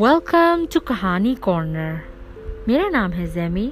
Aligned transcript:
Welcome 0.00 0.64
to 0.72 0.80
کہانی 0.80 1.34
corner 1.40 1.94
میرا 2.66 2.88
نام 2.88 3.12
ہے 3.12 3.26
زیمی 3.26 3.70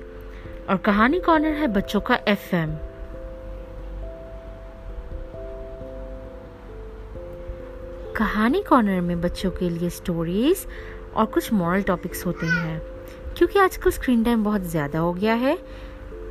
اور 0.67 0.77
کہانی 0.83 1.19
کارنر 1.25 1.55
ہے 1.61 1.67
بچوں 1.67 2.01
کا 2.01 2.17
ایف 2.25 2.55
ایم 2.55 2.71
کہانی 8.13 8.63
کارنر 8.67 9.01
میں 9.01 9.15
بچوں 9.15 9.51
کے 9.51 9.69
لیے 9.71 9.89
سٹوریز 9.89 10.67
اور 11.13 11.27
کچھ 11.31 11.53
مورل 11.53 11.81
ٹاپکس 11.81 12.27
ہوتے 12.27 12.47
ہیں، 12.47 12.79
کیونکہ 13.35 13.59
آج 13.59 13.79
کل 13.79 13.91
اسکرین 13.93 14.23
ٹائم 14.23 14.43
بہت 14.43 14.65
زیادہ 14.67 14.99
ہو 14.99 15.17
گیا 15.17 15.41
ہے، 15.41 15.55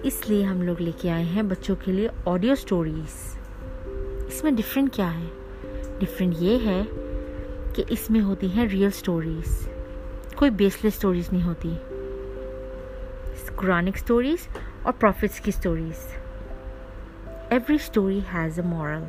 اس 0.03 0.21
لیے 0.29 0.43
ہم 0.43 0.61
لوگ 0.61 0.81
لے 0.81 0.91
کے 1.01 1.11
آئے 1.11 1.23
ہیں 1.23 1.43
بچوں 1.43 1.75
کے 1.85 1.91
لیے 1.91 2.07
آڈیو 2.25 2.55
سٹوریز 2.55 3.37
اس 4.27 4.43
میں 4.43 4.51
ڈفرینٹ 4.51 4.93
کیا 4.93 5.13
ہے؟ 5.19 5.27
ڈفرینٹ 5.99 6.35
یہ 6.39 6.65
ہے 6.65 6.81
کہ 7.75 7.83
اس 7.89 8.09
میں 8.09 8.21
ہوتی 8.21 8.51
ہیں 8.55 8.65
ریئل 8.71 8.91
سٹوریز 8.91 9.67
کوئی 10.35 10.51
بیس 10.51 10.83
لیس 10.83 10.93
اسٹوریز 10.95 11.33
نہیں 11.33 11.47
ہوتی۔ 11.47 11.77
قرآنک 13.55 13.95
اسٹوریز 13.95 14.47
اور 14.83 14.93
پروفٹس 14.99 15.39
کی 15.39 15.51
stories 15.55 16.07
every 17.49 17.75
story 17.75 18.19
has 18.33 18.59
a 18.59 18.65
moral 18.65 19.03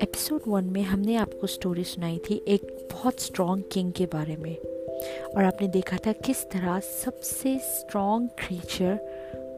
episode 0.00 0.40
one 0.46 0.72
میں 0.72 0.82
ہم 0.82 1.00
نے 1.00 1.16
آپ 1.16 1.30
کو 1.32 1.38
اسٹوری 1.42 1.84
سنائی 1.84 2.18
تھی 2.18 2.40
ایک 2.46 2.62
بہت 2.92 3.14
اسٹرانگ 3.18 3.62
کنگ 3.70 3.90
کے 3.90 4.06
بارے 4.12 4.36
میں۔ 4.36 4.54
اور 5.34 5.44
آپ 5.44 5.62
نے 5.62 5.68
دیکھا 5.68 5.96
تھا 6.02 6.12
کس 6.24 6.48
طرح 6.48 6.78
سب 7.04 7.22
سے 7.22 7.54
اسٹرانگ 7.54 8.26
کریچر 8.26 8.94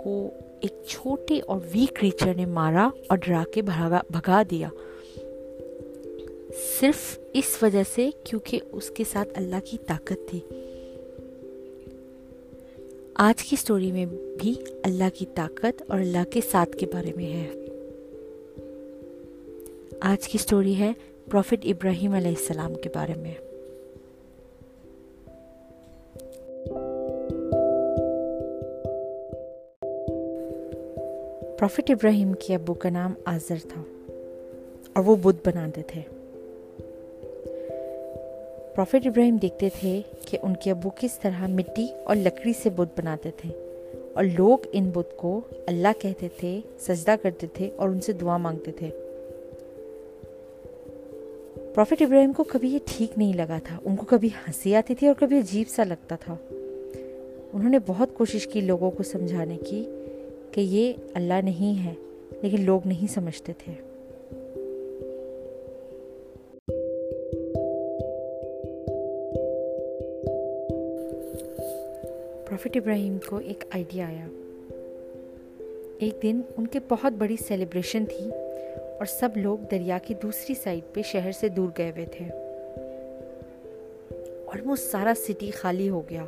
کو 0.05 0.31
ایک 0.61 0.87
چھوٹے 0.87 1.41
اور 1.47 1.61
ویک 1.73 1.97
کریچر 1.97 2.35
نے 2.35 2.47
مارا 2.47 2.89
اور 3.09 3.19
ڈرا 3.19 3.45
کے 3.55 3.63
بھگا 3.63 4.43
دیا۔ 4.51 4.69
صرف 6.81 7.19
اس 7.33 7.63
وجہ 7.63 7.83
سے 7.95 8.11
کیونکہ 8.25 8.61
اس 8.73 8.91
کے 8.91 9.05
ساتھ 9.13 9.29
اللہ 9.35 9.57
کی 9.65 9.77
طاقت 9.87 10.31
تھی۔ 10.31 10.41
آج 13.15 13.43
کی 13.43 13.57
سٹوری 13.57 13.93
میں 13.93 14.07
بھی 14.41 14.55
اللہ 14.83 15.05
کی 15.15 15.27
طاقت 15.35 15.83
اور 15.89 16.01
اللہ 16.01 16.25
کے 16.31 16.41
ساتھ 16.51 16.77
کے 16.77 16.87
بارے 16.87 17.13
میں 17.17 17.33
ہے۔ 17.33 17.51
آج 20.01 20.29
کی 20.29 20.39
سٹوری 20.39 20.79
ہے 20.79 20.93
پروفٹ 21.31 21.65
ابراہیم 21.65 22.13
علیہ 22.13 22.29
السلام 22.29 22.75
کے 22.75 22.89
بارے 22.95 23.15
میں۔ 23.15 23.35
پروفٹ 31.61 31.91
ابراہیم 31.91 32.33
کے 32.33 32.55
ابو 32.55 32.75
کا 32.75 32.91
نام 32.91 33.13
آزر 33.25 33.55
تھا 33.69 33.83
اور 34.93 35.05
وہ 35.05 35.17
بدھ 35.17 35.49
بناتے 35.49 35.83
تھے۔ 35.87 36.01
پروفٹ 38.77 39.07
ابراہیم 39.07 39.37
دیکھتے 39.37 39.69
تھے 39.81 40.01
کہ 40.27 40.39
ان 40.43 40.55
کے 40.57 40.71
ابو 40.71 40.91
کس 41.01 41.19
طرح 41.19 41.47
مٹی 41.47 41.87
اور 42.05 42.17
لکڑی 42.17 42.53
سے 42.63 42.71
بدھ 42.71 43.01
بناتے 43.01 43.31
تھے 43.37 43.51
اور 44.15 44.25
لوگ 44.39 44.59
ان 44.73 44.91
بدھ 44.91 45.15
کو 45.17 45.41
اللہ 45.67 45.89
کہتے 46.03 46.29
تھے، 46.37 46.61
سجدہ 46.79 47.15
کرتے 47.23 47.47
تھے 47.53 47.71
اور 47.77 47.89
ان 47.89 48.01
سے 48.01 48.13
دعا 48.13 48.37
مانگتے 48.37 48.73
تھے۔ 48.73 48.89
پروفٹ 51.75 52.03
ابراہیم 52.03 52.33
کو 52.33 52.45
کبھی 52.45 52.69
یہ 52.69 52.79
ٹھیک 52.85 53.19
نہیں 53.19 53.33
لگا 53.33 53.59
تھا۔ 53.65 53.79
ان 53.85 53.97
کو 53.97 54.07
کبھی 54.07 54.29
ہنسی 54.29 54.75
آتی 54.75 54.95
تھی 54.95 55.07
اور 55.07 55.15
کبھی 55.19 55.39
عجیب 55.39 55.69
سا 55.69 55.85
لگتا 55.85 56.17
تھا۔ 56.17 56.37
انہوں 57.53 57.71
نے 57.71 57.79
بہت 57.87 58.09
کوشش 58.15 58.47
کی 58.47 58.61
لوگوں 58.61 58.91
کو 58.91 59.03
سمجھانے 59.03 59.57
کی۔ 59.57 59.85
کہ 60.53 60.61
یہ 60.61 60.93
اللہ 61.15 61.41
نہیں 61.45 61.85
ہے، 61.85 61.95
لیکن 62.43 62.65
لوگ 62.65 62.81
نہیں 62.85 63.13
سمجھتے 63.13 63.53
تھے۔ 63.59 63.73
پروفٹ 72.47 72.77
ابراہیم 72.77 73.19
کو 73.27 73.37
ایک 73.37 73.65
آئیڈیا 73.71 74.07
آیا۔ 74.07 74.27
ایک 75.99 76.23
دن 76.23 76.41
ان 76.57 76.67
کے 76.67 76.79
بہت 76.89 77.13
بڑی 77.13 77.37
سیلیبریشن 77.37 78.05
تھی 78.07 78.31
اور 78.99 79.05
سب 79.07 79.29
لوگ 79.37 79.59
دریا 79.71 79.99
کی 80.03 80.15
دوسری 80.15 80.55
سائڈ 80.55 80.95
پہ 80.95 81.03
شہر 81.03 81.33
سے 81.33 81.49
دور 81.49 81.69
گئے 81.79 81.91
ہوئے 81.91 82.07
تھے۔ 82.07 82.25
آلموسٹ 84.47 84.83
سارا 84.83 85.13
سٹی 85.17 85.51
خالی 85.51 85.89
ہو 85.89 86.03
گیا۔ 86.11 86.25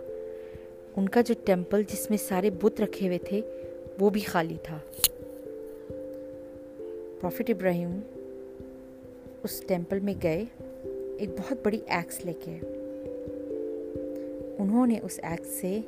ان 0.97 1.09
کا 1.09 1.21
جو 1.21 1.35
ٹیمپل 1.45 1.83
جس 1.83 2.11
میں 2.11 2.19
سارے 2.19 2.51
بت 2.51 2.81
رکھے 2.81 3.07
ہوئے 3.07 3.19
تھے 3.19 3.41
وہ 4.01 4.11
بھی 4.11 4.21
خالی 4.21 4.57
تھا۔ 4.63 4.79
پروفٹ 7.21 7.51
ابراہیم 7.51 8.01
اس 9.43 9.61
ٹیمپل 9.67 10.01
میں 10.01 10.15
گئے، 10.23 10.45
ایک 11.19 11.29
بہت 11.29 11.57
بڑی 11.63 11.81
ایکس 11.87 12.25
لے 12.25 12.33
کے۔ 12.45 12.59
انہوں 14.59 14.87
نے 14.87 15.01
اس 15.03 15.21
ایکس 15.23 15.49
سے 15.49 15.81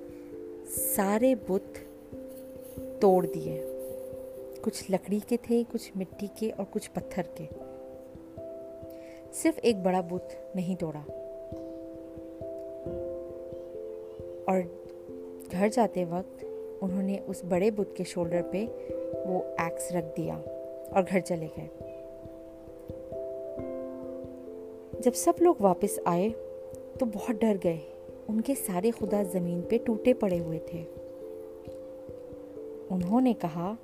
سارے 0.69 1.35
بت 1.49 1.79
توڑ 3.01 3.27
دیے۔ 3.27 3.67
کچھ 4.61 4.91
لکڑی 4.91 5.21
کے 5.29 5.37
تھے، 5.43 5.63
کچھ 5.73 5.93
مٹی 5.97 6.27
کے 6.35 6.53
اور 6.57 6.67
کچھ 6.71 6.91
پتھر 6.95 7.23
کے۔ 7.23 7.45
صرف 9.33 9.55
ایک 9.63 9.77
بڑا 9.77 10.01
بت 10.01 10.57
نہیں 10.57 10.81
توڑا۔ 10.81 11.01
اور 14.45 14.61
گھر 15.53 15.69
جاتے 15.73 16.05
وقت 16.05 16.44
انہوں 16.85 17.03
نے 17.03 17.19
اس 17.27 17.45
بڑے 17.49 17.71
بت 17.71 17.97
کے 17.97 18.05
شولڈر 18.05 18.41
پہ 18.51 18.67
وہ 19.25 19.43
ایکس 19.59 19.93
رکھ 19.93 20.17
دیا 20.17 20.35
اور 20.91 21.03
گھر 21.11 21.21
چلے 21.21 21.47
گئے۔ 21.57 21.69
جب 25.01 25.11
سب 25.15 25.33
لوگ 25.41 25.55
واپس 25.61 26.01
آئے 26.05 26.29
تو 26.99 27.07
بہت 27.07 27.37
ڈر 27.41 27.57
گئے۔ 27.65 27.79
ان 28.29 28.41
کے 28.41 28.55
سارے 28.55 28.91
خدا 28.91 29.23
زمین 29.23 29.61
پہ 29.69 29.79
ٹوٹے 29.85 30.15
پڑے 30.15 30.39
ہوئے 30.39 30.59
تھے۔ 30.59 30.85
انہوں 32.91 33.21
نے 33.21 33.33
کہا 33.33 33.75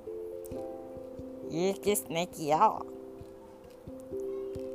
یہ 1.51 1.73
کس 1.83 2.09
نے 2.09 2.25
کیا؟ 2.31 2.69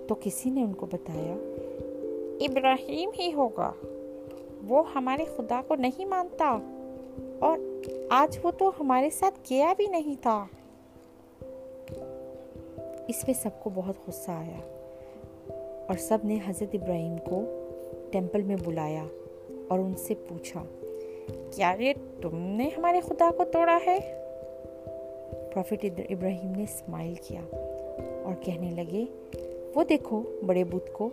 تو 0.07 0.15
کسی 0.21 0.51
نے 0.51 0.63
ان 0.63 0.73
کو 0.73 0.87
بتایا 0.87 1.35
ابراہیم 2.41 3.11
ہی 3.19 3.35
ہوگا۔ 3.35 3.73
وہ 4.69 4.83
ہمارے 4.95 5.25
خدا 5.37 5.63
کو 5.69 5.75
نہیں 5.75 6.05
مانتا۔ 6.05 6.59
اور 7.39 7.59
آج 8.11 8.39
وہ 8.43 8.51
تو 8.51 8.71
ہمارے 8.81 9.11
ساتھ 9.11 9.41
کیا 9.43 9.75
بھی 9.77 9.87
نہیں 9.87 10.15
تھا۔ 10.23 10.47
اس 13.09 13.25
پہ 13.27 13.33
سب 13.33 13.51
کو 13.63 13.71
بہت 13.75 13.95
غصہ 14.09 14.31
آیا 14.31 14.61
اور 15.89 15.97
سب 15.99 16.19
نے 16.25 16.39
حضرت 16.47 16.75
ابراہیم 16.75 17.17
کو 17.19 17.43
ٹیمپل 18.11 18.43
میں 18.43 18.57
بلایا 18.65 19.05
اور 19.69 19.79
ان 19.79 19.95
سے 19.95 20.15
پوچھا، 20.29 20.65
کیا 21.51 21.75
یہ 21.79 21.93
تم 22.23 22.37
نے 22.37 22.71
ہمارے 22.79 23.01
خدا 23.01 23.31
کو 23.37 23.45
توڑا 23.45 23.79
ہے؟ 23.87 23.99
پروفٹ 25.55 25.87
ابراہیم 26.11 26.53
نے 26.57 26.63
اسمائل 26.63 27.15
کیا 27.15 27.41
اور 28.25 28.43
کہنے 28.43 28.71
لگے، 28.71 29.05
وہ 29.75 29.85
دیکھو 29.85 30.23
بڑے 30.47 30.65
بدھ 30.65 30.91
کو، 30.93 31.11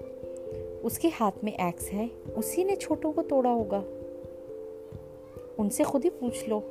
اس 0.84 1.00
کے 1.00 1.10
ہاتھ 1.20 1.44
میں 1.44 1.52
ایکس 1.52 1.94
ہے، 1.94 2.06
اسی 2.36 2.64
نے 2.64 2.76
چھوٹوں 2.76 3.14
کو 3.14 3.24
توڑا 3.24 3.50
ہوگا۔ 3.50 3.82
ان 5.58 5.70
سے 5.70 5.84
خود 5.84 6.06
ہی 6.06 6.10
پوچھ 6.10 6.50
لو۔ 6.50 6.62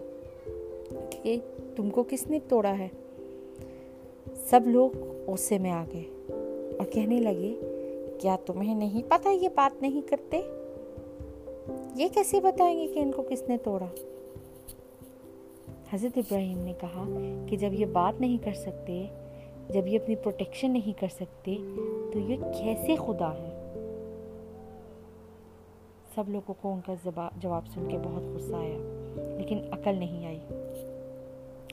کہ 1.23 1.37
تم 1.77 1.91
کو 1.91 2.05
کس 2.09 2.27
نے 2.27 2.39
توڑا 2.49 2.79
ہے؟ 2.79 2.89
سب 4.37 4.61
لوگ 4.67 4.91
غصے 5.27 5.59
میں 5.59 5.71
آ 5.71 5.85
گئے 5.93 6.05
اور 6.79 6.85
کہنے 6.93 7.21
لگے، 7.21 7.55
کیا 8.21 8.37
تمہیں 8.47 8.75
نہیں 8.75 9.03
پتا 9.09 9.31
یہ 9.31 9.49
بات 9.55 9.83
نہیں 9.83 10.09
کرتے؟ 10.09 10.41
یہ 11.95 12.09
کیسے 12.09 12.41
بتائیں 12.41 12.79
گے 12.79 12.87
کہ 12.95 12.99
ان 12.99 13.13
کو 13.13 13.23
کس 13.29 13.43
نے 13.49 13.57
توڑا؟ 13.59 13.87
حضرت 15.93 16.19
ابراہیم 16.19 16.59
نے 16.59 16.73
کہا 16.81 17.05
کہ 17.49 17.57
جب 17.57 17.73
یہ 17.73 17.87
بات 17.87 18.21
نہیں 18.21 18.45
کر 18.45 18.53
سکتے، 18.53 19.07
جب 19.71 19.87
یہ 19.87 19.99
اپنی 20.03 20.17
پروٹیکشن 20.17 20.71
نہیں 20.71 21.01
کر 21.01 21.09
سکتے، 21.09 21.57
تو 22.13 22.19
یہ 22.19 22.37
کیسے 22.37 22.97
خدا 22.97 23.33
ہے 23.33 23.49
سب 26.15 26.29
لوگوں 26.29 26.55
کو 26.63 26.73
ان 26.73 26.81
کا 26.87 27.29
جواب 27.37 27.69
سن 27.75 27.89
کے 27.89 27.99
بہت 27.99 28.23
غصہ 28.23 28.55
آیا، 28.55 28.79
لیکن 29.39 29.59
عقل 29.71 29.95
نہیں 29.95 30.27
آئی۔ 30.27 30.41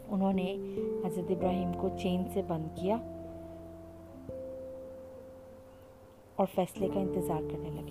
انہوں 0.09 0.33
نے 0.33 0.57
حضرت 1.05 1.31
ابراہیم 1.31 1.71
کو 1.73 1.89
چین 2.01 2.23
سے 2.33 2.41
بند 2.47 2.65
کیا 2.75 2.95
اور 6.35 6.45
فیصلے 6.55 6.87
کا 6.93 6.99
انتظار 6.99 7.41
کرنے 7.51 7.69
لگے۔ 7.69 7.89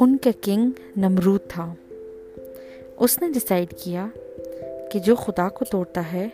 ان 0.00 0.16
کا 0.16 0.30
کنگ 0.40 0.70
نمرود 0.96 1.40
تھا۔ 1.48 1.74
اس 2.96 3.22
نے 3.22 3.28
ڈسائڈ 3.32 3.74
کیا 3.78 4.06
کہ 4.92 4.98
جو 4.98 5.14
خدا 5.14 5.48
کو 5.48 5.64
توڑتا 5.64 6.12
ہے، 6.12 6.28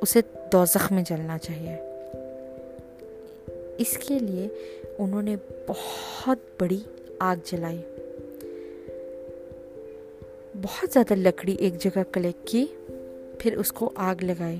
اسے 0.00 0.20
دوزخ 0.52 0.92
میں 0.92 1.02
جلنا 1.06 1.38
چاہیے۔ 1.38 1.89
اس 3.80 3.98
کے 4.06 4.18
لیے 4.18 4.48
انہوں 4.98 5.22
نے 5.22 5.36
بہت 5.68 6.38
بڑی 6.60 6.80
آگ 7.18 7.36
جلائی۔ 7.44 7.82
بہت 10.62 10.92
زیادہ 10.92 11.14
لکڑی 11.14 11.54
ایک 11.54 11.78
جگہ 11.78 12.00
کلیکٹ 12.12 12.48
کی، 12.48 12.66
پھر 13.38 13.56
اس 13.56 13.72
کو 13.72 13.90
آگ 13.94 14.14
لگائی۔ 14.22 14.56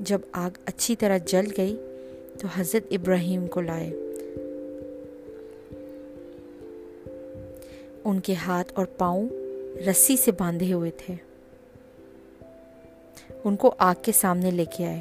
جب 0.00 0.18
آگ 0.32 0.50
اچھی 0.66 0.96
طرح 0.96 1.18
جل 1.18 1.44
گئی 1.56 1.76
تو 2.40 2.48
حضرت 2.56 2.86
ابراہیم 2.90 3.46
کو 3.46 3.60
لائے۔ 3.60 3.90
ان 8.04 8.20
کے 8.20 8.34
ہاتھ 8.34 8.72
اور 8.74 8.86
پاؤں 8.86 9.28
رسی 9.88 10.16
سے 10.16 10.32
باندھے 10.32 10.72
ہوئے 10.72 10.90
تھے۔ 10.90 11.14
ان 13.44 13.56
کو 13.56 13.74
آگ 13.78 13.94
کے 14.02 14.12
سامنے 14.12 14.50
لے 14.50 14.64
کے 14.76 14.86
آئے۔ 14.86 15.00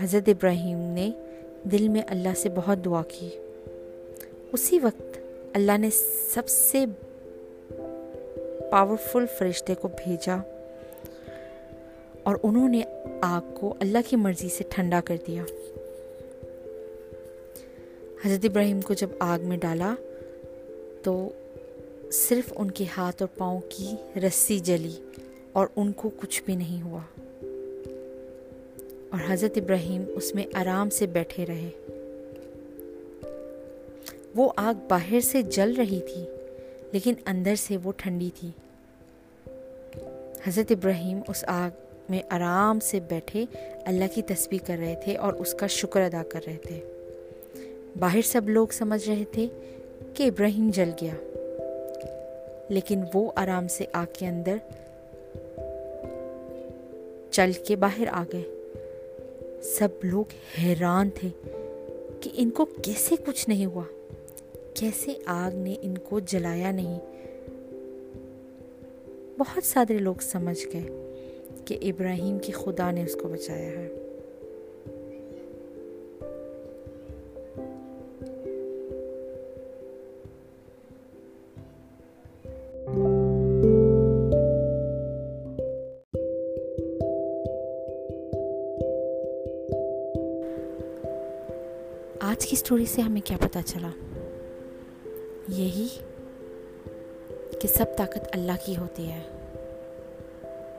حضرت 0.00 0.28
ابراہیم 0.28 0.78
نے 0.78 1.10
دل 1.72 1.88
میں 1.88 2.02
اللہ 2.08 2.34
سے 2.36 2.48
بہت 2.48 2.84
دعا 2.84 3.02
کی۔ 3.08 3.28
اسی 4.52 4.78
وقت 4.78 5.18
اللہ 5.54 5.78
نے 5.78 5.90
سب 6.30 6.48
سے 6.48 6.84
پاورفل 8.70 9.24
فرشتے 9.38 9.74
کو 9.74 9.88
بھیجا 9.88 10.36
اور 12.22 12.36
انہوں 12.42 12.68
نے 12.68 12.82
آگ 13.22 13.40
کو 13.54 13.74
اللہ 13.80 13.98
کی 14.08 14.16
مرضی 14.16 14.48
سے 14.48 14.64
ٹھنڈا 14.68 15.00
کر 15.04 15.16
دیا۔ 15.26 15.42
حضرت 18.24 18.44
ابراہیم 18.44 18.80
کو 18.80 18.94
جب 18.94 19.08
آگ 19.18 19.38
میں 19.42 19.56
ڈالا 19.56 19.94
تو 21.02 21.28
صرف 22.12 22.52
ان 22.56 22.70
کے 22.70 22.84
ہاتھ 22.96 23.22
اور 23.22 23.38
پاؤں 23.38 23.60
کی 23.68 24.18
رسی 24.20 24.58
جلی 24.58 24.96
اور 25.52 25.66
ان 25.76 25.92
کو 25.92 26.10
کچھ 26.20 26.42
بھی 26.42 26.56
نہیں 26.56 26.82
ہوا۔ 26.82 27.23
اور 29.14 29.32
حضرت 29.32 29.58
ابراہیم 29.58 30.04
اس 30.08 30.34
میں 30.34 30.44
آرام 30.54 30.90
سے 30.90 31.06
بیٹھے 31.06 31.46
رہے۔ 31.46 31.68
وہ 34.36 34.52
آگ 34.56 34.74
باہر 34.88 35.20
سے 35.20 35.42
جل 35.42 35.74
رہی 35.74 36.00
تھی، 36.00 36.24
لیکن 36.92 37.14
اندر 37.26 37.54
سے 37.54 37.76
وہ 37.82 37.92
ٹھنڈی 37.96 38.30
تھی۔ 38.40 38.50
حضرت 40.46 40.70
ابراہیم 40.70 41.20
اس 41.28 41.44
آگ 41.46 41.70
میں 42.08 42.22
آرام 42.30 42.80
سے 42.80 43.00
بیٹھے 43.00 43.44
اللہ 43.84 44.04
کی 44.14 44.22
تسبیح 44.22 44.58
کر 44.66 44.76
رہے 44.78 44.94
تھے 45.04 45.16
اور 45.16 45.32
اس 45.32 45.54
کا 45.54 45.66
شکر 45.66 46.00
ادا 46.00 46.22
کر 46.28 46.40
رہے 46.46 46.56
تھے۔ 46.56 46.80
باہر 47.98 48.22
سب 48.22 48.48
لوگ 48.48 48.66
سمجھ 48.72 49.08
رہے 49.08 49.24
تھے 49.30 49.46
کہ 50.14 50.22
ابراہیم 50.22 50.70
جل 50.74 50.90
گیا، 51.00 51.14
لیکن 52.68 53.00
وہ 53.14 53.32
آرام 53.36 53.68
سے 53.68 53.84
آگ 53.92 54.06
کے 54.12 54.26
اندر 54.26 54.56
چل 57.30 57.52
کے 57.66 57.76
باہر 57.76 58.06
آ 58.10 58.24
گئے۔ 58.32 58.53
سب 59.64 59.88
لوگ 60.02 60.24
حیران 60.62 61.10
تھے 61.14 61.28
کہ 62.20 62.30
ان 62.34 62.50
کو 62.50 62.64
کیسے 62.64 63.14
کچھ 63.26 63.48
نہیں 63.48 63.66
ہوا۔ 63.66 63.82
کیسے 64.74 65.12
آگ 65.26 65.50
نے 65.54 65.74
ان 65.82 65.98
کو 65.98 66.20
جلایا 66.20 66.70
نہیں؟ 66.70 66.98
بہت 69.38 69.64
سارے 69.64 69.98
لوگ 69.98 70.14
سمجھ 70.20 70.66
گئے 70.72 70.86
کہ 71.64 71.78
ابراہیم 71.82 72.38
کی 72.38 72.52
خدا 72.52 72.90
نے 72.90 73.04
اس 73.04 73.16
کو 73.22 73.28
بچایا 73.28 73.70
ہے۔ 73.70 74.03
آج 92.24 92.46
کی 92.46 92.56
سٹوری 92.56 92.86
سے 92.86 93.02
ہمیں 93.02 93.20
کیا 93.24 93.36
پتہ 93.40 93.58
چلا؟ 93.66 93.90
یہی 95.48 95.88
کہ 97.60 97.68
سب 97.68 97.84
طاقت 97.98 98.28
اللہ 98.32 98.52
کی 98.66 98.76
ہوتی 98.76 99.06
ہے۔ 99.08 99.22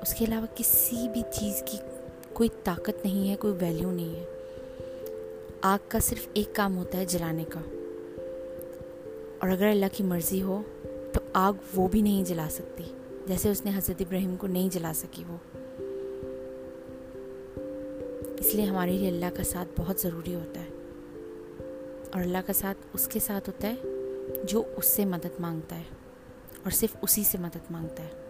اس 0.02 0.14
کے 0.14 0.26
علاوہ 0.26 0.46
کسی 0.56 1.10
بھی 1.10 1.22
چیز 1.40 1.64
کی 1.72 1.78
کوئی 2.34 2.50
طاقت 2.64 3.06
نہیں 3.06 3.30
ہے، 3.30 3.36
کوئی 3.36 3.54
ویلیو 3.62 3.92
نہیں 3.92 4.16
ہے۔ 4.16 4.24
آگ 5.62 5.78
کا 5.88 6.00
صرف 6.00 6.28
ایک 6.34 6.56
کام 6.56 6.78
ہوتا 6.78 6.98
ہے 6.98 7.06
جلانے 7.06 7.44
کا۔ 7.44 7.60
اور 9.40 9.50
اگر 9.50 9.68
اللہ 9.68 9.86
کی 9.94 10.04
مرضی 10.04 10.42
ہو، 10.42 10.62
تو 11.14 11.20
آگ 11.34 11.54
وہ 11.76 11.88
بھی 11.88 12.02
نہیں 12.02 12.24
جلا 12.24 12.48
سکتی 12.52 12.84
جیسے 13.28 13.50
اس 13.50 13.66
نے 13.66 13.72
حضرت 13.76 14.02
ابراہیم 14.02 14.36
کو 14.36 14.48
نہیں 14.48 14.70
جلا 14.70 14.92
سکی 14.96 15.24
وہ 15.28 15.38
اس 18.40 18.56
لیے 18.56 18.66
ہمارے 18.66 18.92
لیے 18.92 19.08
اللہ 19.08 19.26
کا 19.38 19.44
ساتھ 19.44 19.82
بہت 19.82 20.00
ضروری 20.00 20.36
ہوتا 20.36 20.60
ہے۔ 20.60 20.65
اور 22.14 22.22
اللہ 22.22 22.38
کا 22.46 22.54
ساتھ 22.54 22.78
اس 22.94 23.08
کے 23.08 23.20
ساتھ 23.20 23.50
ہوتا 23.50 23.68
ہے 23.68 23.76
جو 24.44 24.64
اس 24.76 24.96
سے 24.96 25.06
مدد 25.06 25.40
مانگتا 25.40 25.76
ہے 25.76 25.84
اور 26.64 26.72
صرف 26.72 26.96
اسی 27.02 27.24
سے 27.24 27.38
مدد 27.38 27.72
مانگتا 27.72 28.04
ہے۔ 28.04 28.25